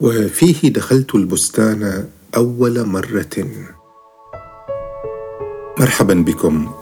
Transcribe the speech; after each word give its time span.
وفيه 0.00 0.72
دخلت 0.72 1.14
البستان 1.14 2.08
أول 2.36 2.86
مرة. 2.86 3.36
مرحبا 5.78 6.14
بكم. 6.14 6.72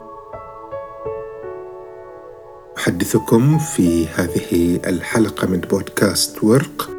أحدثكم 2.79 3.59
في 3.59 4.07
هذه 4.07 4.80
الحلقة 4.86 5.46
من 5.46 5.61
بودكاست 5.61 6.45
ورق 6.45 6.91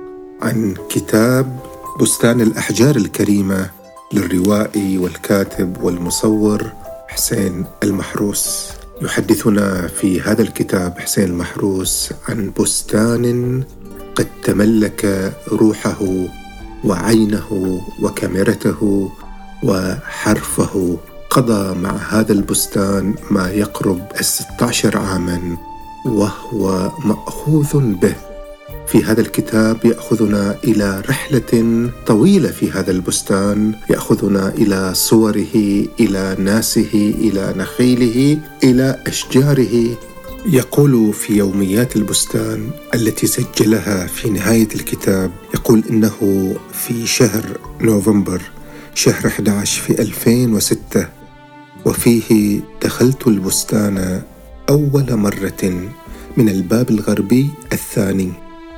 عن 0.42 0.76
كتاب 0.90 1.60
بستان 2.02 2.42
الأحجار 2.42 2.96
الكريمة 2.96 3.70
للروائي 4.14 4.98
والكاتب 4.98 5.84
والمصور 5.84 6.72
حسين 7.08 7.66
المحروس. 7.84 8.70
يحدثنا 9.02 9.88
في 9.88 10.22
هذا 10.22 10.42
الكتاب 10.42 11.00
حسين 11.00 11.24
المحروس 11.24 12.14
عن 12.30 12.52
بستان 12.60 13.64
قد 14.20 14.28
تملك 14.44 15.34
روحه 15.52 16.00
وعينه 16.84 17.82
وكاميرته 18.02 19.10
وحرفه 19.64 20.98
قضى 21.30 21.80
مع 21.80 21.92
هذا 22.10 22.34
البستان 22.34 23.16
ما 23.32 23.50
يقرب 23.52 24.02
الستة 24.20 24.66
عشر 24.66 24.98
عاما 24.98 25.58
وهو 26.06 26.92
مأخوذ 27.06 27.80
به. 27.80 28.16
في 28.88 29.04
هذا 29.04 29.22
الكتاب 29.22 29.78
يأخذنا 29.86 30.56
إلى 30.64 31.02
رحلة 31.10 31.90
طويلة 32.08 32.50
في 32.50 32.72
هذا 32.72 32.92
البستان 32.92 33.74
يأخذنا 33.90 34.50
إلى 34.50 34.94
صوره 34.94 35.56
إلى 36.00 36.36
ناسه 36.40 37.14
إلى 37.20 37.54
نخيله 37.58 38.40
إلى 38.64 39.00
أشجاره 39.08 39.96
يقول 40.46 41.14
في 41.14 41.38
يوميات 41.38 41.96
البستان 41.96 42.70
التي 42.94 43.28
سجلها 43.28 44.08
في 44.08 44.30
نهاية 44.30 44.68
الكتاب 44.76 45.32
يقول 45.54 45.84
إنه 45.90 46.56
في 46.74 47.08
شهر 47.08 47.58
نوفمبر 47.82 48.42
شهر 48.96 49.28
11 49.28 49.82
في 49.82 50.02
2006 50.02 51.08
وفيه 51.86 52.60
دخلت 52.84 53.28
البستان 53.28 54.22
أول 54.70 55.16
مرة 55.16 55.90
من 56.38 56.50
الباب 56.50 56.90
الغربي 56.90 57.50
الثاني 57.74 58.32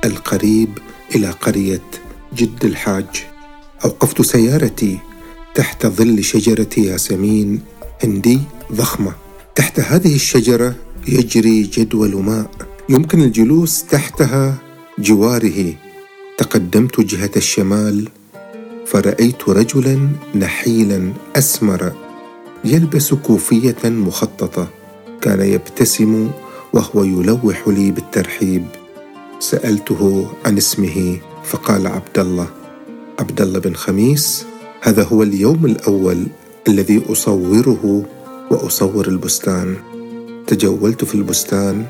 القريب 0.04 0.78
إلى 1.14 1.30
قرية 1.30 1.82
جد 2.34 2.64
الحاج. 2.64 3.26
أوقفت 3.84 4.22
سيارتي 4.22 4.98
تحت 5.54 5.86
ظل 5.86 6.24
شجرة 6.24 6.68
ياسمين 6.78 7.60
هندي 8.04 8.40
ضخمة. 8.72 9.12
تحت 9.54 9.80
هذه 9.80 10.14
الشجرة 10.14 10.74
يجري 11.08 11.62
جدول 11.62 12.16
ماء. 12.16 12.50
يمكن 12.88 13.20
الجلوس 13.22 13.84
تحتها 13.84 14.58
جواره. 14.98 15.74
تقدمت 16.38 17.00
جهة 17.00 17.30
الشمال 17.36 18.08
فرأيت 18.86 19.48
رجلا 19.48 20.08
نحيلا 20.34 21.12
أسمر 21.36 21.92
يلبس 22.64 23.14
كوفية 23.14 23.76
مخططة. 23.84 24.68
كان 25.20 25.40
يبتسم 25.40 26.30
وهو 26.72 27.04
يلوح 27.04 27.68
لي 27.68 27.90
بالترحيب. 27.90 28.66
سألته 29.40 30.30
عن 30.46 30.56
اسمه 30.56 31.18
فقال 31.44 31.86
عبد 31.86 32.18
الله. 32.18 32.48
عبد 33.20 33.40
الله 33.40 33.58
بن 33.58 33.74
خميس 33.74 34.44
هذا 34.80 35.02
هو 35.02 35.22
اليوم 35.22 35.66
الأول 35.66 36.26
الذي 36.68 37.02
أصوره 37.08 38.04
وأصور 38.50 39.08
البستان. 39.08 39.91
تجولت 40.52 41.04
في 41.04 41.14
البستان 41.14 41.86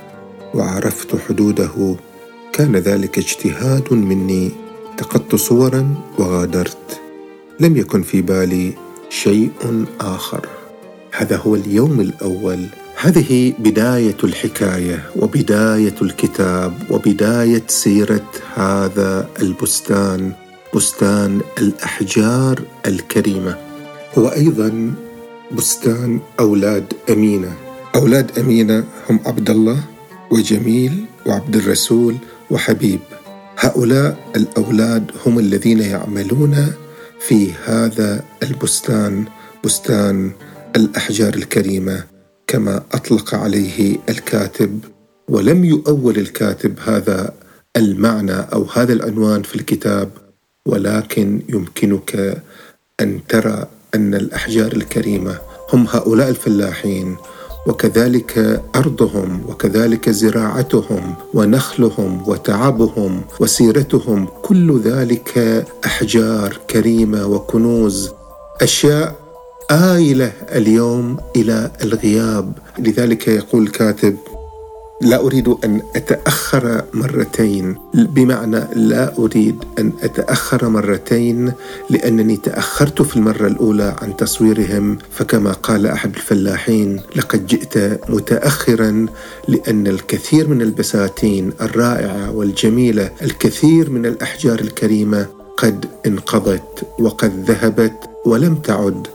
وعرفت 0.55 1.17
حدوده. 1.17 1.97
كان 2.53 2.77
ذلك 2.77 3.19
اجتهاد 3.19 3.93
مني. 3.93 4.51
التقطت 4.91 5.35
صورا 5.35 5.95
وغادرت. 6.19 7.01
لم 7.61 7.77
يكن 7.77 8.03
في 8.03 8.23
بالي 8.23 8.73
شيء 9.11 9.51
آخر. 10.01 10.49
هذا 11.13 11.37
هو 11.37 11.55
اليوم 11.55 12.01
الأول. 12.01 12.67
هذه 12.97 13.53
بداية 13.59 14.17
الحكاية 14.25 15.11
وبداية 15.17 15.95
الكتاب 16.03 16.73
وبداية 16.91 17.63
سيرة 17.69 18.31
هذا 18.55 19.29
البستان 19.43 20.33
بستان 20.75 21.41
الأحجار 21.59 22.63
الكريمة. 22.87 23.57
هو 24.19 24.29
أيضا 24.29 24.95
بستان 25.53 26.21
أولاد 26.41 26.93
أمينة. 27.11 27.62
أولاد 27.95 28.39
أمينة 28.39 28.85
هم 29.11 29.21
عبد 29.27 29.51
الله 29.51 29.81
وجميل 30.31 31.05
وعبد 31.27 31.57
الرسول 31.57 32.17
وحبيب. 32.51 33.01
هؤلاء 33.59 34.17
الأولاد 34.37 35.11
هم 35.27 35.39
الذين 35.39 35.81
يعملون 35.81 36.73
في 37.21 37.53
هذا 37.65 38.25
البستان 38.43 39.25
بستان 39.65 40.31
الأحجار 40.77 41.35
الكريمة 41.35 42.05
كما 42.47 42.83
أطلق 42.93 43.35
عليه 43.35 43.99
الكاتب. 44.09 44.81
ولم 45.29 45.65
يؤول 45.65 46.19
الكاتب 46.19 46.79
هذا 46.85 47.35
المعنى 47.77 48.41
أو 48.53 48.67
هذا 48.75 48.93
العنوان 48.93 49.43
في 49.43 49.55
الكتاب 49.57 50.11
ولكن 50.67 51.43
يمكنك 51.49 52.43
أن 53.01 53.21
ترى 53.29 53.67
أن 53.95 54.15
الأحجار 54.15 54.73
الكريمة 54.73 55.39
هم 55.73 55.87
هؤلاء 55.89 56.29
الفلاحين. 56.29 57.17
وكذلك 57.67 58.63
أرضهم 58.77 59.41
وكذلك 59.49 60.11
زراعتهم 60.11 61.15
ونخلهم 61.35 62.23
وتعبهم 62.29 63.21
وسيرتهم 63.41 64.29
كل 64.43 64.81
ذلك 64.81 65.65
أحجار 65.85 66.61
كريمة 66.71 67.27
وكنوز 67.27 68.11
أشياء 68.63 69.15
آيلة 69.71 70.33
اليوم 70.53 71.17
إلى 71.37 71.71
الغياب. 71.83 72.53
لذلك 72.79 73.29
يقول 73.29 73.63
الكاتب 73.63 74.17
لا 75.03 75.21
أريد 75.21 75.49
أن 75.49 75.83
أتأخر 75.97 76.85
مرتين. 76.95 77.77
بمعنى 77.95 78.61
لا 78.75 79.19
أريد 79.19 79.65
أن 79.79 79.93
أتأخر 80.03 80.69
مرتين 80.69 81.53
لأنني 81.91 82.37
تأخرت 82.37 83.03
في 83.03 83.17
المرة 83.17 83.47
الأولى 83.47 83.97
عن 84.03 84.17
تصويرهم. 84.17 84.99
فكما 85.11 85.53
قال 85.53 85.87
أحد 85.87 86.15
الفلاحين 86.15 87.01
لقد 87.17 87.47
جئت 87.47 88.01
متأخرا 88.11 89.07
لأن 89.49 89.87
الكثير 89.87 90.49
من 90.49 90.63
البساتين 90.63 91.53
الرائعة 91.61 92.31
والجميلة 92.31 93.11
الكثير 93.23 93.91
من 93.91 94.07
الأحجار 94.07 94.59
الكريمة 94.61 95.27
قد 95.57 95.87
انقضت 96.07 96.87
وقد 96.99 97.51
ذهبت 97.51 98.11
ولم 98.27 98.55
تعد. 98.55 99.07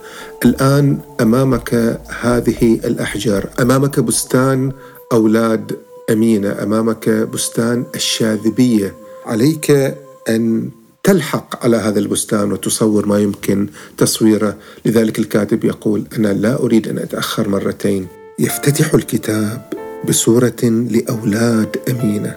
الآن 0.44 0.98
أمامك 1.20 2.00
هذه 2.20 2.80
الأحجار 2.84 3.46
أمامك 3.60 4.00
بستان 4.00 4.72
أولاد 5.12 5.76
أمينة 6.10 6.62
أمامك 6.62 7.08
بستان 7.08 7.84
الشاذبية. 7.94 8.94
عليك 9.26 9.94
أن 10.28 10.70
تلحق 11.02 11.64
على 11.64 11.76
هذا 11.76 11.98
البستان 11.98 12.52
وتصور 12.52 13.06
ما 13.06 13.18
يمكن 13.18 13.68
تصويره. 13.98 14.56
لذلك 14.84 15.18
الكاتب 15.18 15.64
يقول 15.64 16.04
أنا 16.18 16.28
لا 16.28 16.62
أريد 16.62 16.88
أن 16.88 16.98
أتأخر 16.98 17.48
مرتين. 17.48 18.06
يفتتح 18.38 18.94
الكتاب 18.94 19.72
بصورة 20.08 20.62
لأولاد 20.62 21.76
أمينة. 21.88 22.36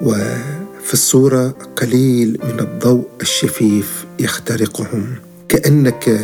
وفي 0.00 0.92
الصورة 0.92 1.48
قليل 1.76 2.38
من 2.44 2.60
الضوء 2.60 3.06
الشفيف 3.20 4.04
يخترقهم. 4.20 5.14
كأنك 5.48 6.20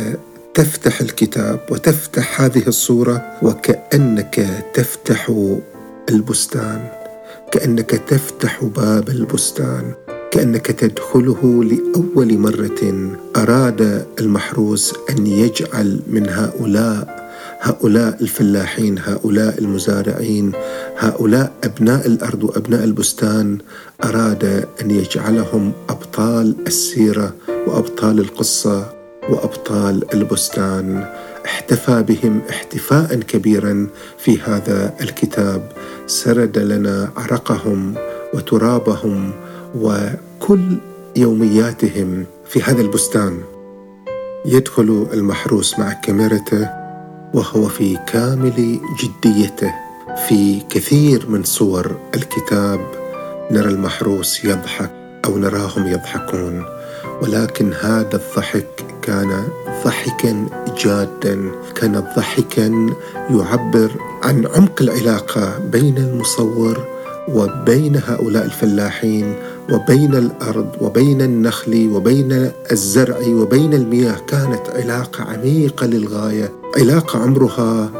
تفتح 0.53 1.01
الكتاب 1.01 1.59
وتفتح 1.71 2.41
هذه 2.41 2.63
الصورة 2.67 3.37
وكأنك 3.41 4.63
تفتح 4.73 5.29
البستان. 6.09 6.87
كأنك 7.51 7.89
تفتح 7.89 8.63
باب 8.63 9.09
البستان. 9.09 9.93
كأنك 10.31 10.67
تدخله 10.67 11.63
لأول 11.63 12.37
مرة. 12.37 13.11
أراد 13.35 14.05
المحروس 14.19 14.93
أن 15.09 15.27
يجعل 15.27 15.99
من 16.07 16.29
هؤلاء 16.29 17.23
هؤلاء 17.61 18.21
الفلاحين 18.21 18.99
هؤلاء 18.99 19.59
المزارعين 19.59 20.51
هؤلاء 20.97 21.51
أبناء 21.63 22.07
الأرض 22.07 22.43
وأبناء 22.43 22.83
البستان 22.83 23.57
أراد 24.03 24.67
أن 24.81 24.91
يجعلهم 24.91 25.71
أبطال 25.89 26.55
السيرة 26.67 27.33
وأبطال 27.67 28.19
القصة 28.19 28.93
وأبطال 29.29 30.13
البستان. 30.13 31.05
احتفى 31.45 32.03
بهم 32.03 32.41
احتفاء 32.49 33.15
كبيرا 33.15 33.87
في 34.17 34.41
هذا 34.41 34.93
الكتاب. 35.01 35.71
سرد 36.07 36.57
لنا 36.57 37.11
عرقهم 37.17 37.95
وترابهم 38.33 39.31
وكل 39.75 40.77
يومياتهم 41.15 42.25
في 42.45 42.61
هذا 42.61 42.81
البستان. 42.81 43.41
يدخل 44.45 45.07
المحروس 45.13 45.79
مع 45.79 45.93
كاميرته 45.93 46.69
وهو 47.33 47.67
في 47.67 47.97
كامل 48.07 48.79
جديته. 49.03 49.73
في 50.27 50.59
كثير 50.69 51.29
من 51.29 51.43
صور 51.43 51.95
الكتاب 52.15 52.79
نرى 53.51 53.69
المحروس 53.69 54.45
يضحك 54.45 54.91
أو 55.25 55.37
نراهم 55.37 55.87
يضحكون 55.87 56.65
ولكن 57.21 57.73
هذا 57.73 58.15
الضحك 58.15 58.85
كان 59.01 59.47
ضحكا 59.85 60.45
جادا 60.85 61.51
كان 61.75 62.03
ضحكا 62.17 62.87
يعبر 63.29 63.91
عن 64.23 64.45
عمق 64.55 64.81
العلاقة 64.81 65.57
بين 65.71 65.97
المصور 65.97 66.87
وبين 67.29 68.01
هؤلاء 68.07 68.45
الفلاحين 68.45 69.35
وبين 69.71 70.15
الأرض 70.15 70.69
وبين 70.81 71.21
النخل 71.21 71.89
وبين 71.93 72.51
الزرع 72.71 73.17
وبين 73.27 73.73
المياه. 73.73 74.17
كانت 74.27 74.69
علاقة 74.75 75.23
عميقة 75.23 75.85
للغاية 75.85 76.51
علاقة 76.77 77.19
عمرها 77.19 77.91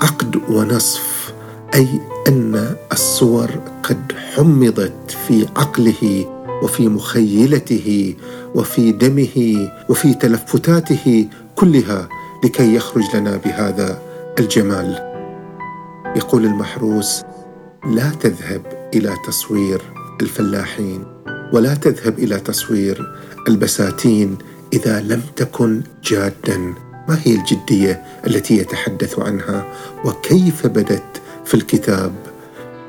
عقد 0.00 0.36
ونصف 0.48 1.32
أي 1.74 1.88
أن 2.28 2.74
الصور 2.92 3.50
قد 3.82 4.12
حمضت 4.34 5.16
في 5.28 5.46
عقله 5.56 6.26
وفي 6.62 6.88
مخيلته 6.88 8.14
وفي 8.54 8.92
دمه 8.92 9.68
وفي 9.88 10.14
تلفتاته 10.14 11.28
كلها 11.56 12.08
لكي 12.44 12.74
يخرج 12.74 13.16
لنا 13.16 13.36
بهذا 13.36 14.02
الجمال. 14.38 15.12
يقول 16.16 16.44
المحروس 16.44 17.22
لا 17.86 18.10
تذهب 18.20 18.90
إلى 18.94 19.16
تصوير 19.26 19.82
الفلاحين 20.22 21.04
ولا 21.52 21.74
تذهب 21.74 22.18
إلى 22.18 22.40
تصوير 22.40 23.12
البساتين 23.48 24.38
إذا 24.72 25.00
لم 25.00 25.22
تكن 25.36 25.82
جادا. 26.04 26.58
ما 27.08 27.18
هي 27.24 27.34
الجدية 27.34 28.02
التي 28.26 28.58
يتحدث 28.58 29.18
عنها؟ 29.18 29.64
وكيف 30.04 30.66
بدت 30.66 31.22
في 31.44 31.54
الكتاب 31.54 32.12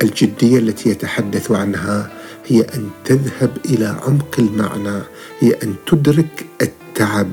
الجدية 0.04 0.60
التي 0.60 0.90
يتحدث 0.90 1.52
عنها 1.52 2.12
هي 2.46 2.62
أن 2.62 2.90
تذهب 3.06 3.58
إلى 3.66 3.86
عمق 3.86 4.36
المعنى 4.40 5.04
هي 5.40 5.52
أن 5.64 5.76
تدرك 5.88 6.46
التعب 6.62 7.32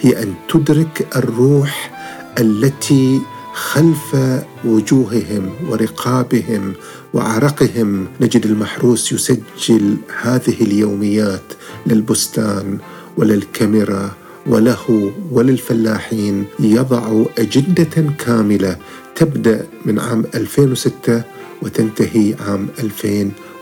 هي 0.00 0.22
أن 0.22 0.34
تدرك 0.48 1.06
الروح 1.16 1.90
التي 2.38 3.20
خلف 3.54 4.16
وجوههم 4.64 5.50
ورقابهم 5.68 6.72
وعرقهم. 7.14 8.06
نجد 8.20 8.46
المحروس 8.46 9.12
يسجل 9.12 9.96
هذه 10.22 10.56
اليوميات 10.60 11.42
للبستان 11.86 12.78
وللكاميرا 13.16 14.10
وله 14.46 15.12
وللفلاحين. 15.30 16.44
يضع 16.60 17.24
أجندة 17.38 18.14
كاملة 18.18 18.76
تبدأ 19.14 19.66
من 19.84 19.98
عام 19.98 20.24
2006 20.34 21.22
وتنتهي 21.62 22.34
عام 22.40 22.68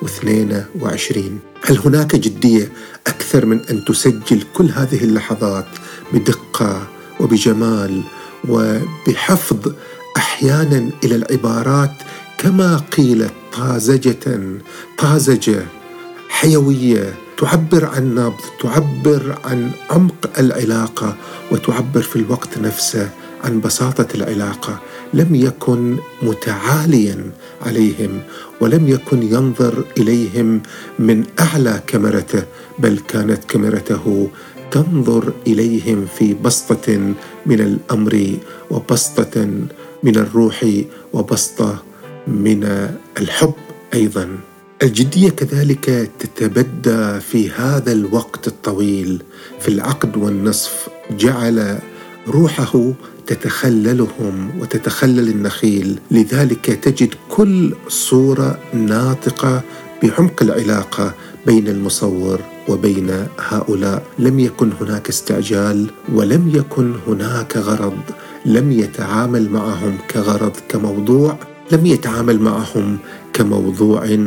2022 0.02 1.38
هل 1.64 1.78
هناك 1.78 2.16
جدية 2.16 2.72
أكثر 3.06 3.46
من 3.46 3.60
أن 3.70 3.84
تسجل 3.84 4.42
كل 4.54 4.64
هذه 4.74 5.04
اللحظات 5.04 5.66
بدقة 6.12 6.86
وبجمال 7.20 8.02
وبحفظ 8.48 9.72
أحيانا 10.16 10.90
إلى 11.04 11.14
العبارات 11.16 11.92
كما 12.38 12.76
قيلت 12.96 13.32
طازجة 13.52 14.40
طازجة 14.98 15.66
حيوية 16.28 17.14
تعبر 17.38 17.84
عن 17.84 18.14
نبض 18.14 18.40
تعبر 18.60 19.38
عن 19.44 19.70
عمق 19.90 20.30
العلاقة 20.38 21.16
وتعبر 21.52 22.02
في 22.02 22.16
الوقت 22.16 22.58
نفسه 22.58 23.10
عن 23.46 23.60
بساطة 23.60 24.06
العلاقة 24.14 24.80
لم 25.14 25.34
يكن 25.34 25.96
متعاليا 26.22 27.30
عليهم 27.62 28.20
ولم 28.60 28.88
يكن 28.88 29.22
ينظر 29.22 29.84
إليهم 29.98 30.62
من 30.98 31.24
أعلى 31.40 31.80
كاميرته 31.86 32.42
بل 32.78 32.98
كانت 33.08 33.44
كاميرته 33.44 34.28
تنظر 34.70 35.32
إليهم 35.46 36.06
في 36.18 36.34
بسطة 36.34 37.14
من 37.46 37.60
الأمر 37.60 38.36
وبسطة 38.70 39.46
من 40.02 40.16
الروح 40.16 40.66
وبسطة 41.12 41.82
من 42.26 42.90
الحب 43.20 43.52
أيضا. 43.94 44.38
الجدية 44.82 45.30
كذلك 45.30 46.10
تتبدى 46.18 47.20
في 47.20 47.50
هذا 47.50 47.92
الوقت 47.92 48.46
الطويل 48.46 49.22
في 49.60 49.68
العقد 49.68 50.16
والنصف 50.16 50.88
جعل 51.10 51.78
روحه 52.28 52.92
تتخللهم 53.26 54.50
وتتخلل 54.60 55.28
النخيل. 55.28 55.98
لذلك 56.10 56.66
تجد 56.66 57.14
كل 57.28 57.74
صورة 57.88 58.58
ناطقة 58.74 59.62
بعمق 60.02 60.42
العلاقة 60.42 61.14
بين 61.46 61.68
المصور 61.68 62.40
وبين 62.68 63.26
هؤلاء. 63.38 64.02
لم 64.18 64.40
يكن 64.40 64.70
هناك 64.80 65.08
استعجال 65.08 65.90
ولم 66.12 66.52
يكن 66.54 66.94
هناك 67.06 67.56
غرض. 67.56 67.98
لم 68.46 68.72
يتعامل 68.72 69.50
معهم 69.50 69.98
كغرض 70.10 70.52
كموضوع. 70.68 71.38
لم 71.72 71.86
يتعامل 71.86 72.40
معهم 72.40 72.98
كموضوع 73.32 74.18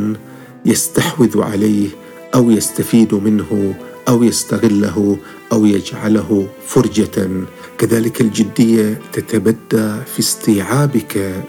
يستحوذ 0.66 1.42
عليه 1.42 1.88
أو 2.34 2.50
يستفيد 2.50 3.14
منه 3.14 3.74
أو 4.08 4.22
يستغله 4.22 5.16
أو 5.52 5.66
يجعله 5.66 6.48
فرجة. 6.66 7.30
كذلك 7.80 8.20
الجدية 8.20 9.00
تتبدى 9.12 10.04
في 10.14 10.18
استيعابك 10.18 11.44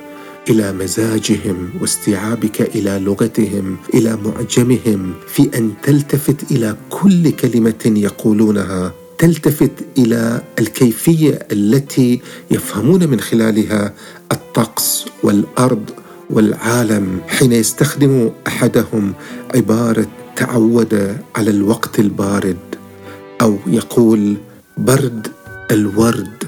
إلى 0.49 0.73
مزاجهم 0.73 1.69
واستيعابك 1.81 2.61
إلى 2.61 2.99
لغتهم 2.99 3.77
إلى 3.93 4.17
معجمهم 4.25 5.13
في 5.27 5.49
أن 5.57 5.73
تلتفت 5.83 6.51
إلى 6.51 6.75
كل 6.89 7.31
كلمة 7.31 7.93
يقولونها 7.95 8.93
تلتفت 9.17 9.71
إلى 9.97 10.41
الكيفية 10.59 11.39
التي 11.51 12.21
يفهمون 12.51 13.07
من 13.09 13.19
خلالها 13.19 13.93
الطقس 14.31 15.05
والأرض 15.23 15.89
والعالم. 16.29 17.21
حين 17.27 17.51
يستخدم 17.51 18.31
أحدهم 18.47 19.13
عبارة 19.55 20.07
تعود 20.35 21.17
على 21.35 21.49
الوقت 21.49 21.99
البارد 21.99 22.57
أو 23.41 23.57
يقول 23.67 24.37
برد 24.77 25.27
الورد 25.71 26.43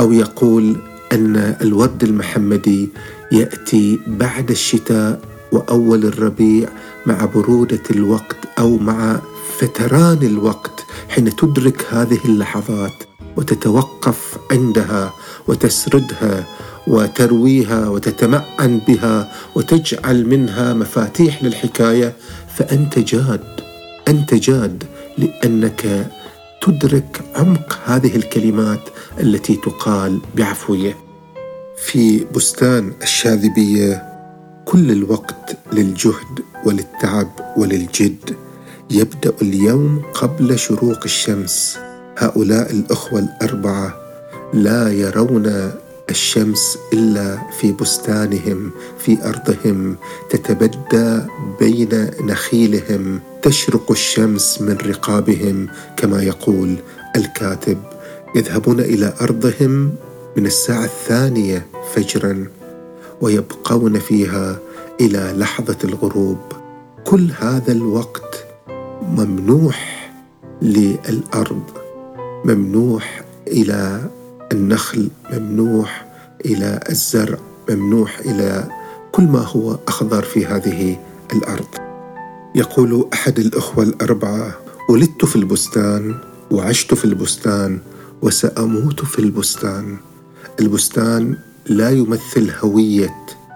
أو 0.00 0.12
يقول 0.12 0.76
أن 1.12 1.36
الورد 1.36 2.02
المحمدي 2.02 2.88
يأتي 3.32 4.00
بعد 4.06 4.50
الشتاء 4.50 5.20
وأول 5.52 6.04
الربيع 6.04 6.68
مع 7.06 7.24
برودة 7.24 7.82
الوقت 7.90 8.36
أو 8.58 8.76
مع 8.78 9.20
فتران 9.58 10.22
الوقت 10.22 10.84
حين 11.08 11.36
تدرك 11.36 11.86
هذه 11.90 12.18
اللحظات 12.24 12.92
وتتوقف 13.36 14.38
عندها 14.50 15.12
وتسردها 15.48 16.46
وترويها 16.86 17.88
وتتمعن 17.88 18.80
بها 18.88 19.32
وتجعل 19.54 20.26
منها 20.26 20.74
مفاتيح 20.74 21.42
للحكاية 21.42 22.16
فأنت 22.56 22.98
جاد 22.98 23.60
أنت 24.08 24.34
جاد 24.34 24.84
لأنك 25.18 26.10
تدرك 26.66 27.20
عمق 27.34 27.78
هذه 27.84 28.16
الكلمات 28.16 28.80
التي 29.20 29.56
تقال 29.56 30.20
بعفوية. 30.36 30.96
في 31.76 32.24
بستان 32.24 32.92
الشاذبية 33.02 34.02
كل 34.64 34.90
الوقت 34.90 35.56
للجهد 35.72 36.40
وللتعب 36.64 37.28
وللجد 37.56 38.36
يبدأ 38.90 39.32
اليوم 39.42 40.02
قبل 40.14 40.58
شروق 40.58 40.98
الشمس. 41.04 41.78
هؤلاء 42.18 42.72
الأخوة 42.72 43.18
الأربعة 43.20 43.94
لا 44.54 44.92
يرون 44.92 45.72
الشمس 46.10 46.78
إلا 46.92 47.38
في 47.60 47.72
بستانهم 47.72 48.70
في 48.98 49.28
أرضهم 49.28 49.96
تتبدى 50.30 51.20
بين 51.60 52.10
نخيلهم. 52.20 53.20
تشرق 53.42 53.90
الشمس 53.90 54.60
من 54.60 54.76
رقابهم 54.76 55.68
كما 55.96 56.22
يقول 56.22 56.76
الكاتب. 57.16 57.78
يذهبون 58.34 58.80
إلى 58.80 59.12
أرضهم 59.20 59.94
من 60.36 60.46
الساعة 60.46 60.84
الثانية 60.84 61.66
فجرا 61.94 62.46
ويبقون 63.20 63.98
فيها 63.98 64.58
إلى 65.00 65.34
لحظة 65.36 65.78
الغروب. 65.84 66.38
كل 67.04 67.30
هذا 67.38 67.72
الوقت 67.72 68.46
ممنوح 69.02 70.10
للأرض 70.62 71.62
ممنوح 72.44 73.24
إلى 73.48 74.10
النخل 74.52 75.10
ممنوح 75.32 76.06
إلى 76.44 76.80
الزرع 76.90 77.38
ممنوح 77.70 78.18
إلى 78.18 78.68
كل 79.12 79.22
ما 79.22 79.40
هو 79.40 79.78
أخضر 79.88 80.22
في 80.22 80.46
هذه 80.46 80.98
الأرض. 81.32 81.68
يقول 82.54 83.08
أحد 83.12 83.38
الأخوة 83.38 83.84
الأربعة 83.84 84.58
ولدت 84.88 85.24
في 85.24 85.36
البستان 85.36 86.14
وعشت 86.50 86.94
في 86.94 87.04
البستان 87.04 87.78
وسأموت 88.22 89.04
في 89.04 89.18
البستان. 89.18 89.96
البستان 90.60 91.36
لا 91.66 91.90
يمثل 91.90 92.50
هوية 92.60 93.14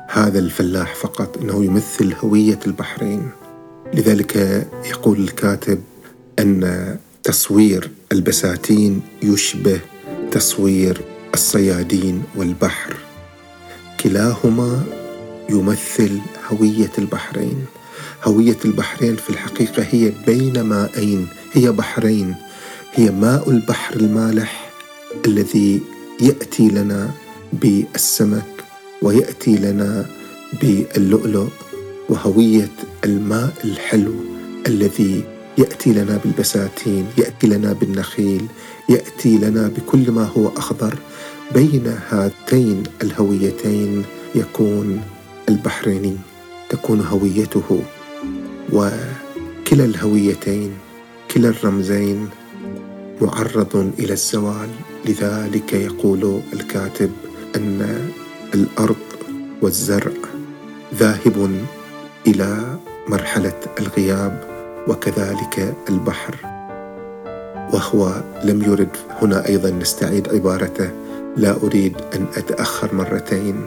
هذا 0.08 0.38
الفلاح 0.38 0.94
فقط 0.94 1.38
إنه 1.42 1.64
يمثل 1.64 2.14
هوية 2.24 2.58
البحرين. 2.66 3.30
لذلك 3.94 4.36
يقول 4.90 5.18
الكاتب 5.18 5.80
أن 6.38 6.96
تصوير 7.22 7.90
البساتين 8.12 9.02
يشبه 9.22 9.80
تصوير 10.30 11.00
الصيادين 11.34 12.22
والبحر. 12.36 12.96
كلاهما 14.00 14.82
يمثل 15.50 16.18
هوية 16.52 16.90
البحرين. 16.98 17.64
هوية 18.24 18.56
البحرين 18.64 19.16
في 19.16 19.30
الحقيقة 19.30 19.86
هي 19.90 20.12
بين 20.26 20.60
مائين 20.60 21.28
هي 21.52 21.72
بحرين. 21.72 22.34
هي 22.92 23.10
ماء 23.10 23.50
البحر 23.50 23.96
المالح 23.96 24.70
الذي 25.26 25.80
يأتي 26.20 26.68
لنا 26.68 27.10
بالسمك 27.52 28.64
ويأتي 29.02 29.56
لنا 29.56 30.06
باللؤلؤ 30.62 31.48
وهوية 32.08 32.68
الماء 33.04 33.52
الحلو 33.64 34.14
الذي 34.66 35.24
يأتي 35.58 35.92
لنا 35.92 36.20
بالبساتين 36.24 37.06
يأتي 37.18 37.46
لنا 37.46 37.72
بالنخيل 37.72 38.46
يأتي 38.88 39.38
لنا 39.38 39.68
بكل 39.68 40.10
ما 40.10 40.24
هو 40.24 40.48
أخضر 40.48 40.94
بين 41.54 41.96
هاتين 42.10 42.82
الهويتين. 43.02 44.04
يكون 44.34 45.00
البحريني 45.48 46.16
تكون 46.68 47.00
هويته 47.00 47.82
وكلا 48.72 49.84
الهويتين 49.84 50.70
كلا 51.30 51.48
الرمزين 51.48 52.28
معرض 53.20 53.92
إلى 53.98 54.12
الزوال. 54.12 54.68
لذلك 55.04 55.72
يقول 55.72 56.40
الكاتب 56.52 57.10
أن 57.56 58.10
الأرض 58.54 58.96
والزرع 59.62 60.12
ذاهب 60.94 61.64
إلى 62.26 62.78
مرحلة 63.08 63.60
الغياب 63.80 64.44
وكذلك 64.88 65.74
البحر. 65.88 66.49
وهو 67.72 68.22
لم 68.44 68.62
يرد. 68.62 68.96
هنا 69.22 69.48
أيضا 69.48 69.70
نستعيد 69.70 70.28
عبارته 70.34 70.90
لا 71.36 71.56
أريد 71.62 71.96
أن 72.14 72.26
أتأخر 72.36 72.94
مرتين 72.94 73.66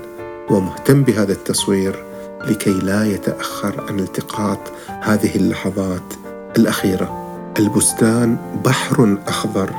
ومهتم 0.49 1.03
بهذا 1.03 1.31
التصوير 1.31 2.03
لكي 2.47 2.73
لا 2.73 3.05
يتأخر 3.05 3.83
عن 3.89 3.99
التقاط 3.99 4.59
هذه 5.01 5.35
اللحظات 5.35 6.13
الأخيرة. 6.57 7.19
البستان 7.59 8.37
بحر 8.65 9.17
أخضر 9.27 9.69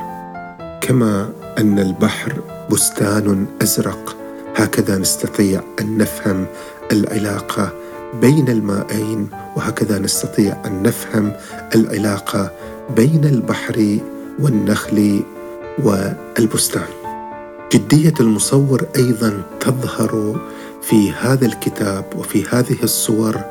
كما 0.81 1.29
أن 1.57 1.79
البحر 1.79 2.33
بستان 2.71 3.45
أزرق. 3.61 4.15
هكذا 4.55 4.97
نستطيع 4.97 5.61
أن 5.81 5.97
نفهم 5.97 6.45
العلاقة 6.91 7.73
بين 8.21 8.49
المائين 8.49 9.29
وهكذا 9.55 9.99
نستطيع 9.99 10.57
أن 10.65 10.83
نفهم 10.83 11.33
العلاقة 11.75 12.51
بين 12.95 13.25
البحر 13.25 13.99
والنخل 14.39 15.23
والبستان. 15.83 16.87
جدية 17.73 18.13
المصور 18.19 18.85
أيضا 18.95 19.41
تظهر 19.59 20.41
في 20.81 21.11
هذا 21.11 21.45
الكتاب 21.45 22.05
وفي 22.17 22.45
هذه 22.45 22.83
الصور 22.83 23.41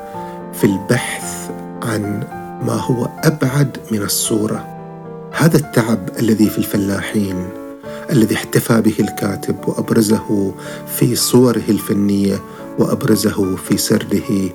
في 0.52 0.64
البحث 0.64 1.50
عن 1.82 2.24
ما 2.66 2.72
هو 2.72 3.08
أبعد 3.24 3.78
من 3.90 4.02
الصورة. 4.02 4.66
هذا 5.32 5.56
التعب 5.56 6.08
الذي 6.18 6.48
في 6.48 6.58
الفلاحين 6.58 7.48
الذي 8.10 8.34
احتفى 8.34 8.80
به 8.80 8.94
الكاتب 9.00 9.56
وأبرزه 9.66 10.54
في 10.86 11.16
صوره 11.16 11.62
الفنية 11.68 12.40
وأبرزه 12.78 13.56
في 13.56 13.76
سرده 13.76 14.50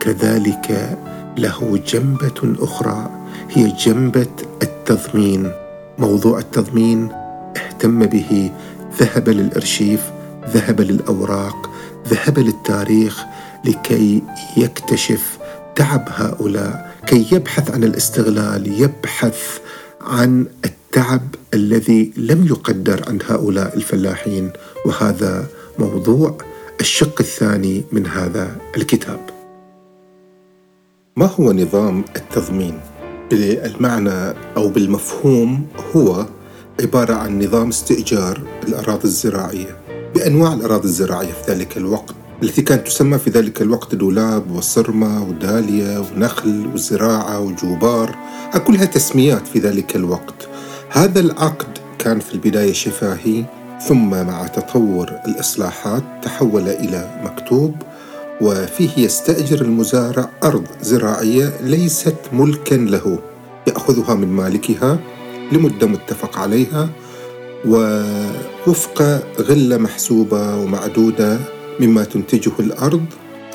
كذلك 0.00 0.98
له 1.38 1.78
جنبة 1.86 2.56
أخرى 2.60 3.10
هي 3.50 3.72
جنبة 3.86 4.26
التضمين. 4.62 5.63
موضوع 5.98 6.38
التضمين 6.38 7.08
اهتم 7.56 8.06
به 8.06 8.50
ذهب 8.98 9.28
للأرشيف 9.28 10.00
ذهب 10.48 10.80
للأوراق 10.80 11.70
ذهب 12.08 12.38
للتاريخ 12.38 13.24
لكي 13.64 14.22
يكتشف 14.56 15.38
تعب 15.76 16.04
هؤلاء 16.08 16.94
كي 17.06 17.26
يبحث 17.32 17.70
عن 17.70 17.84
الاستغلال 17.84 18.82
يبحث 18.82 19.58
عن 20.00 20.46
التعب 20.64 21.34
الذي 21.54 22.12
لم 22.16 22.46
يقدر 22.46 23.04
عند 23.08 23.22
هؤلاء 23.28 23.76
الفلاحين. 23.76 24.50
وهذا 24.86 25.46
موضوع 25.78 26.38
الشق 26.80 27.20
الثاني 27.20 27.84
من 27.92 28.06
هذا 28.06 28.56
الكتاب. 28.76 29.20
ما 31.16 31.26
هو 31.26 31.52
نظام 31.52 32.04
التضمين؟ 32.16 32.80
بالمعنى 33.34 34.34
أو 34.56 34.68
بالمفهوم 34.68 35.66
هو 35.96 36.26
عبارة 36.82 37.14
عن 37.14 37.42
نظام 37.42 37.68
استئجار 37.68 38.40
الأراضي 38.68 39.04
الزراعية 39.04 39.76
بأنواع 40.14 40.52
الأراضي 40.52 40.84
الزراعية 40.84 41.32
في 41.32 41.52
ذلك 41.52 41.76
الوقت 41.76 42.14
التي 42.42 42.62
كانت 42.62 42.86
تسمى 42.86 43.18
في 43.18 43.30
ذلك 43.30 43.62
الوقت 43.62 43.94
دولاب 43.94 44.50
وصرمة 44.50 45.28
ودالية 45.28 45.98
ونخل 45.98 46.66
وزراعة 46.74 47.40
وجوبار 47.40 48.16
كلها 48.66 48.84
تسميات 48.84 49.46
في 49.46 49.58
ذلك 49.58 49.96
الوقت. 49.96 50.48
هذا 50.90 51.20
العقد 51.20 51.78
كان 51.98 52.20
في 52.20 52.34
البداية 52.34 52.72
شفاهي 52.72 53.44
ثم 53.88 54.10
مع 54.10 54.46
تطور 54.46 55.12
الإصلاحات 55.26 56.02
تحول 56.22 56.68
إلى 56.68 57.20
مكتوب 57.24 57.74
وفيه 58.40 58.90
يستأجر 58.98 59.62
المزارع 59.62 60.30
أرض 60.42 60.66
زراعية 60.82 61.52
ليست 61.60 62.16
ملكا 62.32 62.74
له. 62.74 63.18
يأخذها 63.66 64.14
من 64.14 64.28
مالكها 64.28 64.98
لمدة 65.52 65.86
متفق 65.86 66.38
عليها 66.38 66.88
ووفق 67.68 69.22
غلة 69.40 69.76
محسوبة 69.76 70.56
ومعدودة 70.56 71.38
مما 71.80 72.04
تنتجه 72.04 72.52
الأرض 72.60 73.04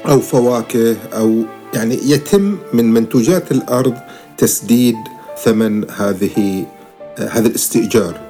أو 0.06 0.20
فواكه 0.20 0.96
أو 1.14 1.44
يعني 1.74 2.00
يتم 2.04 2.58
من 2.74 2.94
منتوجات 2.94 3.52
الأرض 3.52 3.94
تسديد 4.38 4.96
ثمن 5.44 5.92
هذه 5.92 6.66
هذا 7.18 7.48
الاستئجار. 7.48 8.29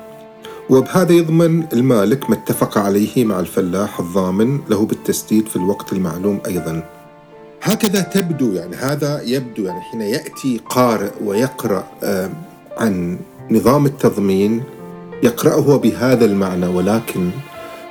وبهذا 0.69 1.11
يضمن 1.11 1.63
المالك 1.73 2.29
ما 2.29 2.35
اتفق 2.35 2.77
عليه 2.77 3.25
مع 3.25 3.39
الفلاح 3.39 3.99
الضامن 3.99 4.59
له 4.69 4.85
بالتسديد 4.85 5.47
في 5.47 5.55
الوقت 5.55 5.93
المعلوم 5.93 6.39
أيضا. 6.45 6.83
هكذا 7.61 8.01
تبدو 8.01 8.53
يعني 8.53 8.75
هذا 8.75 9.21
يبدو 9.21 9.63
يعني 9.63 9.81
حين 9.81 10.01
يأتي 10.01 10.61
قارئ 10.69 11.11
ويقرأ 11.25 11.83
عن 12.77 13.19
نظام 13.51 13.85
التضمين 13.85 14.63
يقرأه 15.23 15.77
بهذا 15.77 16.25
المعنى 16.25 16.67
ولكن 16.67 17.29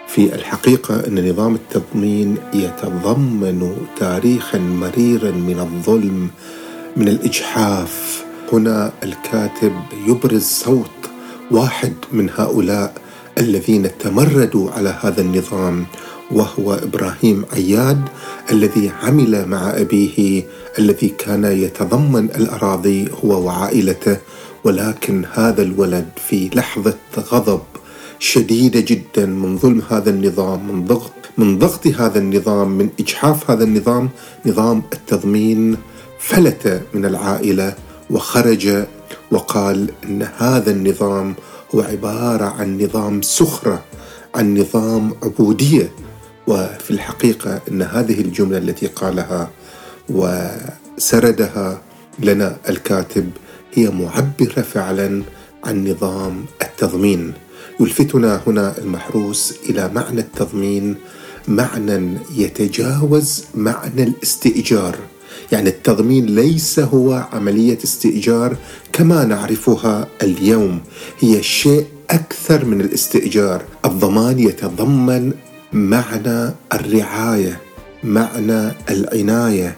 في 0.06 0.34
الحقيقة 0.34 1.06
إن 1.06 1.30
نظام 1.30 1.54
التضمين 1.54 2.36
يتضمن 2.54 3.76
تاريخا 3.98 4.58
مريرا 4.58 5.30
من 5.30 5.58
الظلم 5.60 6.28
من 6.96 7.08
الإجحاف 7.08 8.24
هنا 8.52 8.92
الكاتب 9.04 9.72
يبرز 10.06 10.42
صوت 10.42 11.07
واحد 11.50 11.92
من 12.12 12.30
هؤلاء 12.36 12.94
الذين 13.38 13.98
تمردوا 13.98 14.70
على 14.70 14.94
هذا 15.00 15.20
النظام 15.20 15.86
وهو 16.30 16.74
إبراهيم 16.74 17.44
عياد 17.52 18.02
الذي 18.52 18.92
عمل 19.02 19.48
مع 19.48 19.70
أبيه 19.70 20.44
الذي 20.78 21.08
كان 21.08 21.44
يتضمن 21.44 22.24
الأراضي 22.24 23.08
هو 23.24 23.44
وعائلته 23.44 24.16
ولكن 24.64 25.24
هذا 25.32 25.62
الولد 25.62 26.08
في 26.28 26.50
لحظة 26.54 26.94
غضب 27.18 27.60
شديده 28.18 28.80
جدا 28.80 29.26
من 29.26 29.58
ظلم 29.58 29.82
هذا 29.90 30.10
النظام 30.10 30.68
من 30.68 30.84
ضغط 30.84 31.12
من 31.38 31.58
ضغط 31.58 31.86
هذا 31.86 32.18
النظام 32.18 32.68
من 32.68 32.88
إجحاف 33.00 33.50
هذا 33.50 33.64
النظام 33.64 34.08
نظام 34.46 34.82
التضمين 34.92 35.76
فلت 36.18 36.82
من 36.94 37.04
العائلة 37.04 37.74
وخرج 38.10 38.84
وقال 39.30 39.90
إن 40.04 40.28
هذا 40.38 40.70
النظام 40.70 41.34
هو 41.74 41.80
عبارة 41.80 42.44
عن 42.44 42.82
نظام 42.82 43.22
سخرة 43.22 43.84
عن 44.34 44.58
نظام 44.58 45.14
عبودية. 45.22 45.92
وفي 46.46 46.90
الحقيقة 46.90 47.60
إن 47.70 47.82
هذه 47.82 48.20
الجملة 48.20 48.58
التي 48.58 48.86
قالها 48.86 49.50
وسردها 50.08 51.82
لنا 52.18 52.56
الكاتب 52.68 53.30
هي 53.74 53.90
معبرة 53.90 54.62
فعلا 54.62 55.22
عن 55.64 55.88
نظام 55.88 56.44
التضمين. 56.62 57.32
يلفتنا 57.80 58.40
هنا 58.46 58.78
المحروس 58.78 59.54
إلى 59.70 59.90
معنى 59.94 60.20
التضمين 60.20 60.96
معنى 61.48 62.18
يتجاوز 62.34 63.44
معنى 63.54 64.02
الاستئجار. 64.02 64.96
يعني 65.52 65.68
التضمين 65.68 66.26
ليس 66.26 66.78
هو 66.78 67.26
عملية 67.32 67.78
استئجار 67.84 68.56
كما 68.92 69.24
نعرفها 69.24 70.06
اليوم. 70.22 70.80
هي 71.20 71.42
شيء 71.42 71.86
أكثر 72.10 72.64
من 72.64 72.80
الاستئجار. 72.80 73.62
الضمان 73.84 74.38
يتضمن 74.38 75.32
معنى 75.72 76.54
الرعاية 76.72 77.60
معنى 78.04 78.72
العناية 78.90 79.76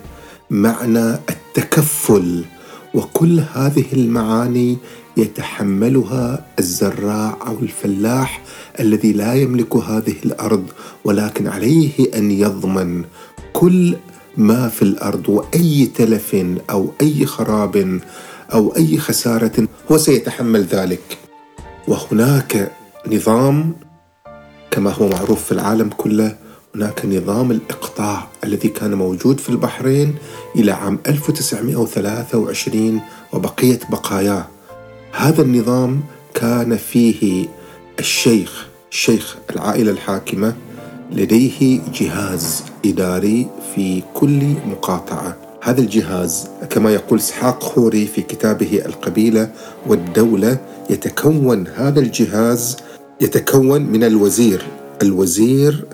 معنى 0.50 1.14
التكفل. 1.14 2.44
وكل 2.94 3.40
هذه 3.54 3.84
المعاني 3.92 4.78
يتحملها 5.16 6.46
الزراع 6.58 7.38
أو 7.46 7.56
الفلاح 7.62 8.42
الذي 8.80 9.12
لا 9.12 9.34
يملك 9.34 9.76
هذه 9.76 10.14
الأرض 10.24 10.64
ولكن 11.04 11.46
عليه 11.48 11.90
أن 12.16 12.30
يضمن. 12.30 13.04
كل 13.52 13.96
ما 14.36 14.68
في 14.68 14.82
الأرض 14.82 15.28
وأي 15.28 15.90
تلف 15.94 16.36
أو 16.70 16.90
أي 17.00 17.26
خراب 17.26 18.00
أو 18.52 18.76
أي 18.76 18.98
خسارة 18.98 19.68
هو 19.92 19.98
سيتحمل 19.98 20.64
ذلك. 20.64 21.18
وهناك 21.88 22.72
نظام 23.06 23.72
كما 24.70 24.90
هو 24.90 25.08
معروف 25.08 25.44
في 25.44 25.52
العالم 25.52 25.90
كله 25.96 26.36
هناك 26.74 27.06
نظام 27.06 27.50
الإقطاع 27.50 28.28
الذي 28.44 28.68
كان 28.68 28.94
موجود 28.94 29.40
في 29.40 29.48
البحرين 29.48 30.14
إلى 30.56 30.72
عام 30.72 30.98
1923 31.06 33.00
وبقية 33.32 33.78
بقاياه 33.90 34.46
هذا 35.12 35.42
النظام 35.42 36.00
كان 36.34 36.76
فيه 36.76 37.46
الشيخ 37.98 38.66
شيخ 38.90 39.36
العائلة 39.50 39.90
الحاكمة 39.90 40.56
لديه 41.12 41.80
جهاز 41.94 42.62
إداري 42.86 43.46
في 43.74 44.02
كل 44.14 44.54
مقاطعة. 44.70 45.36
هذا 45.62 45.80
الجهاز 45.80 46.48
كما 46.70 46.90
يقول 46.90 47.18
إسحاق 47.18 47.62
خوري 47.62 48.06
في 48.06 48.22
كتابه 48.22 48.82
القبيلة 48.86 49.50
والدولة 49.86 50.58
يتكون 50.90 51.66
هذا 51.68 52.00
الجهاز 52.00 52.76
يتكون 53.20 53.82
من 53.82 54.04
الوزير. 54.04 54.62
الوزير 55.02 55.84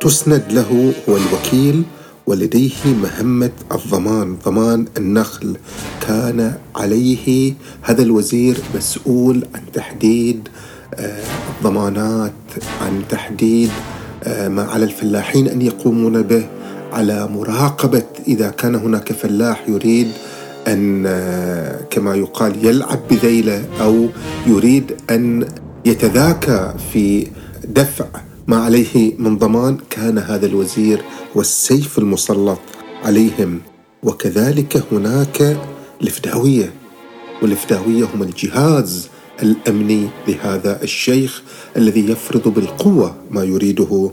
تسند 0.00 0.44
له 0.50 0.92
هو 1.08 1.16
الوكيل 1.16 1.82
ولديه 2.26 2.94
مهمة 3.02 3.50
الضمان. 3.72 4.36
ضمان 4.44 4.84
النخل. 4.96 5.56
كان 6.00 6.54
عليه 6.76 7.54
هذا 7.82 8.02
الوزير 8.02 8.56
مسؤول 8.74 9.46
عن 9.54 9.62
تحديد 9.72 10.48
الضمانات 10.98 12.32
آه، 12.56 12.84
عن 12.84 13.02
تحديد 13.08 13.70
على 14.58 14.84
الفلاحين 14.84 15.48
أن 15.48 15.62
يقومون 15.62 16.22
به 16.22 16.46
على 16.92 17.28
مراقبة 17.28 18.02
إذا 18.28 18.50
كان 18.50 18.74
هناك 18.74 19.12
فلاح 19.12 19.64
يريد 19.68 20.08
أن 20.68 21.04
آه، 21.06 21.80
كما 21.90 22.14
يقال 22.14 22.66
يلعب 22.66 22.98
بذيلة 23.10 23.64
أو 23.80 24.06
يريد 24.46 24.96
أن 25.10 25.48
يتذاكى 25.84 26.74
في 26.92 27.26
دفع 27.64 28.06
ما 28.46 28.56
عليه 28.56 29.12
من 29.18 29.38
ضمان 29.38 29.76
كان 29.90 30.18
هذا 30.18 30.46
الوزير 30.46 31.02
والسيف 31.34 31.98
المسلط 31.98 32.58
عليهم. 33.04 33.60
وكذلك 34.02 34.82
هناك 34.92 35.56
الفداوية 36.02 36.72
والفداوية 37.42 38.04
هم 38.14 38.22
الجهاز 38.22 39.08
الأمني 39.42 40.08
لهذا 40.28 40.82
الشيخ 40.82 41.42
الذي 41.76 42.10
يفرض 42.10 42.48
بالقوة 42.48 43.16
ما 43.30 43.44
يريده 43.44 44.10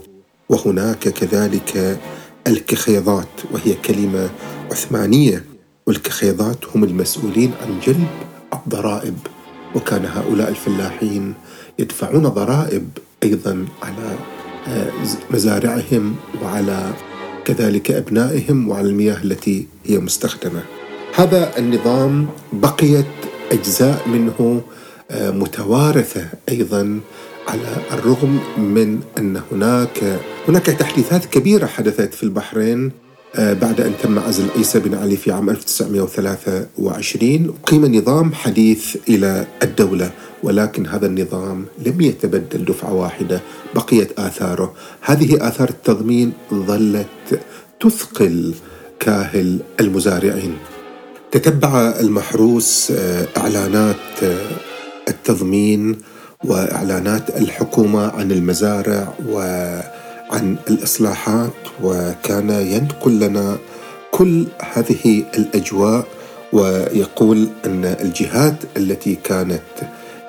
وهناك 0.48 1.08
كذلك 1.08 1.98
الكخيضات 2.46 3.28
وهي 3.52 3.74
كلمة 3.74 4.30
عثمانية 4.70 5.44
والكخيضات 5.86 6.58
هم 6.74 6.84
المسؤولين 6.84 7.52
عن 7.62 7.80
جلب 7.86 8.08
الضرائب 8.52 9.18
وكان 9.74 10.04
هؤلاء 10.04 10.48
الفلاحين 10.48 11.34
يدفعون 11.78 12.28
ضرائب 12.28 12.88
أيضا 13.22 13.66
على 13.82 14.16
آه، 14.68 14.90
مزارعهم 15.30 16.16
وعلى 16.42 16.92
كذلك 17.44 17.90
أبنائهم 17.90 18.68
وعلى 18.68 18.88
المياه 18.88 19.22
التي 19.24 19.66
هي 19.84 19.98
مستخدمة. 19.98 20.62
هذا 21.14 21.58
النظام 21.58 22.26
بقيت 22.52 23.06
أجزاء 23.52 24.08
منه 24.08 24.62
متوارثة 25.10 26.28
أيضا 26.48 27.00
على 27.48 27.76
الرغم 27.92 28.38
من 28.58 29.00
أن 29.18 29.40
هناك 29.52 30.18
هناك 30.48 30.66
تحديثات 30.66 31.24
كبيرة 31.24 31.66
حدثت 31.66 32.14
في 32.14 32.22
البحرين 32.22 32.92
آه، 33.36 33.52
بعد 33.52 33.80
أن 33.80 33.92
تم 34.02 34.18
عزل 34.18 34.46
عيسى 34.56 34.78
بن 34.78 34.94
علي 34.94 35.16
في 35.16 35.32
عام 35.32 35.50
1923 35.50 37.54
قيم 37.66 37.96
نظام 37.96 38.34
حديث 38.34 38.96
إلى 39.08 39.46
الدولة 39.62 40.10
ولكن 40.42 40.86
هذا 40.86 41.06
النظام 41.06 41.64
لم 41.86 42.00
يتبدل 42.00 42.64
دفعة 42.64 42.92
واحدة 42.92 43.40
بقيت 43.74 44.18
آثاره. 44.18 44.74
هذه 45.00 45.48
آثار 45.48 45.68
التضمين 45.68 46.32
ظلت 46.54 47.40
تثقل 47.80 48.54
كاهل 49.00 49.58
المزارعين. 49.80 50.56
تتبع 51.30 51.94
المحروس 52.00 52.90
آه، 52.90 53.28
إعلانات 53.36 53.96
آه، 54.22 54.73
التضمين 55.08 55.96
وإعلانات 56.44 57.36
الحكومة 57.36 58.10
عن 58.10 58.32
المزارع 58.32 59.14
و 59.28 59.38
عن 60.30 60.56
الإصلاحات 60.70 61.52
وكان 61.82 62.50
ينقل 62.50 63.20
لنا 63.20 63.58
كل 64.10 64.46
هذه 64.74 65.24
الأجواء 65.38 66.06
ويقول 66.52 67.48
أن 67.66 67.84
الجهات 67.84 68.54
التي 68.76 69.14
كانت 69.14 69.62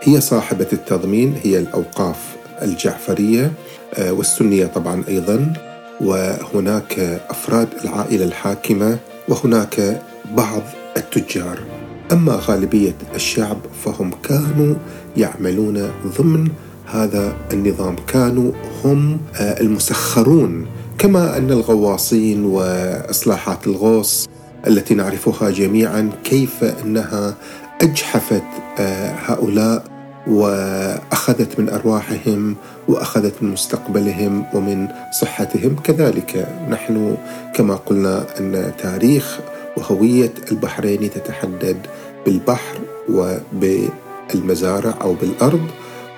هي 0.01 0.21
صاحبة 0.21 0.67
التضمين 0.73 1.39
هي 1.43 1.59
الأوقاف 1.59 2.17
الجعفرية 2.61 3.51
آه، 3.93 4.11
والسنية 4.11 4.65
طبعا 4.65 5.03
أيضا 5.07 5.53
وهناك 6.01 6.99
أفراد 7.29 7.67
العائلة 7.83 8.25
الحاكمة 8.25 8.97
وهناك 9.27 10.01
بعض 10.31 10.61
التجار. 10.97 11.84
أما 12.11 12.39
غالبية 12.47 12.95
الشعب 13.15 13.57
فهم 13.85 14.11
كانوا 14.23 14.75
يعملون 15.17 15.89
ضمن 16.17 16.47
هذا 16.85 17.33
النظام. 17.53 17.95
كانوا 18.07 18.51
هم 18.83 19.17
آه، 19.35 19.61
المسخرون 19.61 20.65
كما 20.97 21.37
أن 21.37 21.51
الغواصين 21.51 22.45
وإصلاحات 22.45 23.67
الغوص 23.67 24.29
التي 24.67 24.93
نعرفها 24.95 25.49
جميعا 25.49 26.09
كيف 26.23 26.63
أنها 26.63 27.35
أجحفت 27.81 28.43
آه، 28.79 29.15
هؤلاء 29.25 29.83
وأخذت 30.27 31.59
من 31.59 31.69
أرواحهم 31.69 32.55
وأخذت 32.87 33.33
من 33.41 33.51
مستقبلهم 33.51 34.45
ومن 34.53 34.87
صحتهم. 35.21 35.75
كذلك 35.83 36.47
نحن 36.69 37.17
كما 37.53 37.75
قلنا 37.75 38.25
أن 38.39 38.71
تاريخ 38.77 39.39
وهوية 39.77 40.33
البحرين 40.51 41.09
تتحدد 41.09 41.77
بالبحر 42.25 42.77
وبالمزارع 43.09 44.93
أو 45.01 45.13
بالأرض 45.13 45.67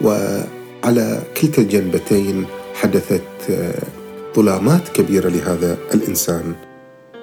وعلى 0.02 1.22
كلتا 1.42 1.62
الجنبتين 1.62 2.46
حدثت 2.74 3.22
آه، 3.50 3.84
ظلامات 4.36 4.90
كبيرة 4.90 5.30
لهذا 5.30 5.78
الإنسان. 5.94 6.54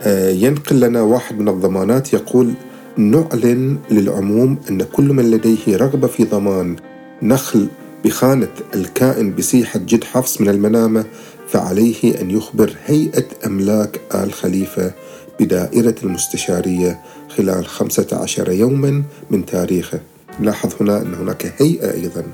آه، 0.02 0.30
ينقل 0.30 0.80
لنا 0.80 1.02
واحد 1.02 1.38
من 1.38 1.48
الضمانات 1.48 2.12
يقول: 2.12 2.52
نعلن 2.96 3.78
للعموم 3.90 4.58
أن 4.70 4.82
كل 4.82 5.04
من 5.04 5.30
لديه 5.30 5.76
رغبة 5.76 6.06
في 6.06 6.24
ضمان 6.24 6.76
نخل 7.22 7.68
بخانة 8.04 8.48
الكائن 8.74 9.34
بسيحة 9.34 9.78
جد 9.78 10.04
حفص 10.04 10.40
من 10.40 10.48
المنامة 10.48 11.04
فعليه 11.48 12.20
أن 12.20 12.30
يخبر 12.30 12.72
هيئة 12.86 13.24
أملاك 13.46 14.00
آل 14.14 14.32
خليفة 14.32 14.92
بدائرة 15.40 15.94
المستشارية 16.02 17.00
خلال 17.36 17.66
15 17.66 18.52
يوما 18.52 19.02
من 19.30 19.46
تاريخه. 19.46 20.00
نلاحظ 20.40 20.72
هنا 20.80 21.02
أن 21.02 21.14
هناك 21.14 21.54
هيئة 21.58 21.92
أيضا 21.92 22.24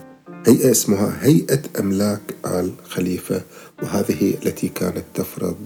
هيئة 0.46 0.70
اسمها 0.70 1.18
هيئة 1.20 1.60
أملاك 1.80 2.20
آل 2.46 2.72
خليفة 2.88 3.42
وهذه 3.82 4.34
التي 4.42 4.68
كانت 4.68 5.04
تفرض 5.14 5.56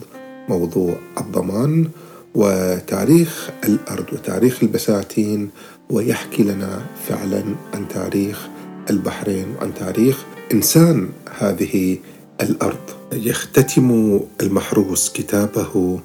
موضوع 0.48 0.94
الضمان 1.20 1.88
وتاريخ 2.34 3.50
الأرض 3.64 4.12
وتاريخ 4.12 4.58
البساتين 4.62 5.50
ويحكي 5.90 6.42
لنا 6.42 6.82
فعلا 7.08 7.44
عن 7.74 7.88
تاريخ 7.88 8.48
البحرين 8.90 9.46
وعن 9.56 9.74
تاريخ 9.74 10.24
إنسان 10.52 11.08
هذه 11.38 11.98
الأرض 12.40 12.90
يختتم 13.12 14.20
المحروس 14.40 15.12
كتابه 15.12 16.00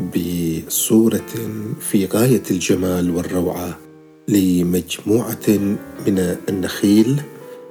بصورة 0.00 1.26
في 1.80 2.06
غاية 2.06 2.42
الجمال 2.50 3.10
والروعة 3.10 3.78
لمجموعة 4.28 5.48
من 6.06 6.36
النخيل 6.48 7.22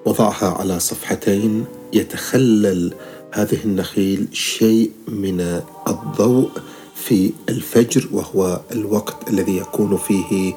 وضعها 0.05 0.49
على 0.59 0.79
صفحتين. 0.79 1.65
يتخلل 1.93 2.93
هذه 3.31 3.57
النخيل 3.65 4.27
شيء 4.31 4.91
من 5.07 5.61
الضوء 5.87 6.49
في 6.95 7.31
الفجر 7.49 8.07
وهو 8.11 8.61
الوقت 8.71 9.29
الذي 9.29 9.57
يكون 9.57 9.97
فيه 9.97 10.53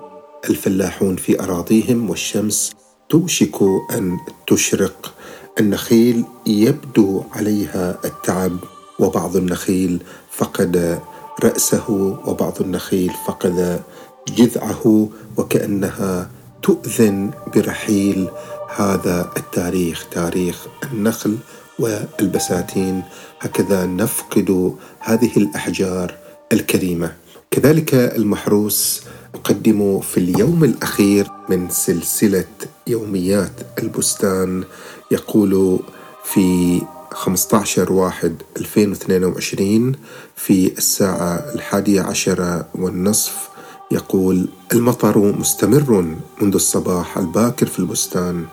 الفلاحون 0.50 1.16
في 1.16 1.40
أراضيهم 1.40 2.10
والشمس 2.10 2.72
توشك 3.08 3.62
أن 3.92 4.18
تشرق. 4.46 5.14
النخيل 5.60 6.24
يبدو 6.46 7.22
عليها 7.32 7.98
التعب 8.04 8.56
وبعض 8.98 9.36
النخيل 9.36 9.98
فقد 10.30 10.98
رأسه 11.44 12.18
وبعض 12.26 12.60
النخيل 12.60 13.12
فقد 13.26 13.80
جذعه 14.28 15.08
وكأنها 15.36 16.30
تؤذن 16.62 17.30
برحيل. 17.54 18.28
هذا 18.76 19.30
التاريخ 19.36 20.06
تاريخ 20.10 20.66
النخل 20.92 21.36
والبساتين. 21.78 23.02
هكذا 23.40 23.86
نفقد 23.86 24.74
هذه 25.00 25.36
الأحجار 25.36 26.14
الكريمة. 26.52 27.12
كذلك 27.50 27.94
المحروس 27.94 29.02
أقدم 29.34 30.00
في 30.00 30.18
اليوم 30.18 30.64
الأخير 30.64 31.30
من 31.48 31.70
سلسلة 31.70 32.44
يوميات 32.86 33.52
البستان 33.78 34.64
يقول 35.10 35.78
في 36.24 36.80
15 37.18 37.92
واحد 37.92 38.42
2022 38.56 39.92
في 40.36 40.72
الساعة 40.78 41.34
الحادية 41.54 42.00
عشرة 42.00 42.68
والنصف 42.74 43.48
يقول 43.90 44.48
المطر 44.72 45.18
مستمر 45.18 46.16
منذ 46.42 46.54
الصباح 46.54 47.18
الباكر 47.18 47.66
في 47.66 47.78
البستان. 47.78 48.44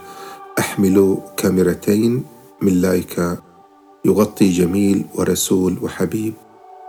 أحمل 0.59 1.17
كاميرتين 1.37 2.23
من 2.61 2.81
لايكا. 2.81 3.37
يغطي 4.05 4.51
جميل 4.51 5.05
ورسول 5.15 5.77
وحبيب. 5.81 6.33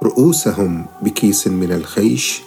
رؤوسهم 0.02 0.86
بكيس 1.02 1.48
من 1.48 1.72
الخيش 1.72 2.42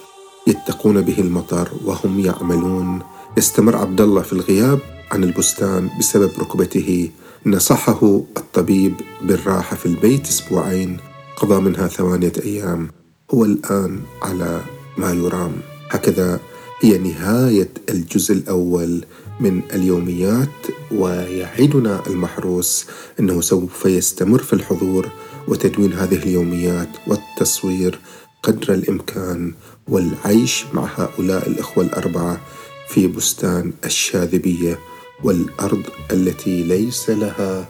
يتقون 0.47 1.01
به 1.01 1.19
المطر 1.19 1.69
وهم 1.85 2.19
يعملون. 2.19 2.99
يستمر 3.37 3.75
عبد 3.75 4.01
الله 4.01 4.21
في 4.21 4.33
الغياب 4.33 4.79
عن 5.11 5.23
البستان 5.23 5.89
بسبب 5.99 6.31
ركبته. 6.39 7.09
نصحه 7.45 8.21
الطبيب 8.37 8.93
بالراحة 9.21 9.75
في 9.75 9.85
البيت 9.85 10.27
أسبوعين 10.27 10.97
قضى 11.35 11.61
منها 11.61 11.87
ثمانية 11.87 12.33
أيام 12.45 12.87
هو 13.33 13.45
الآن 13.45 13.99
على 14.21 14.61
ما 14.97 15.13
يرام. 15.13 15.51
هكذا 15.89 16.39
هي 16.81 16.97
نهاية 16.97 17.69
الجزء 17.89 18.33
الأول 18.33 19.05
من 19.39 19.61
اليوميات 19.73 20.49
ويعدنا 20.91 22.03
المحروس 22.07 22.85
أنه 23.19 23.41
سوف 23.41 23.85
يستمر 23.85 24.39
في 24.39 24.53
الحضور 24.53 25.09
وتدوين 25.47 25.93
هذه 25.93 26.15
اليوميات 26.15 26.89
والتصوير 27.07 27.99
قدر 28.43 28.73
الإمكان 28.73 29.53
والعيش 29.87 30.65
مع 30.73 30.89
هؤلاء 30.95 31.47
الإخوة 31.47 31.83
الأربعة 31.83 32.41
في 32.89 33.07
بستان 33.07 33.73
الشاذبية. 33.85 34.79
والأرض 35.23 35.83
التي 36.11 36.63
ليس 36.63 37.09
لها 37.09 37.65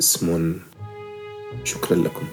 اسم. 0.00 0.56
شكرا 1.64 1.96
لكم. 1.96 2.26